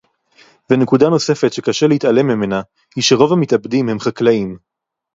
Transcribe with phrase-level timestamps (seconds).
[0.71, 2.61] ונקודה נוספת שקשה להתעלם ממנה
[2.95, 4.57] היא שרוב המתאבדים הם חקלאים